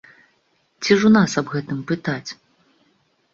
[0.81, 2.31] Ці ж у нас аб гэтым пытаць?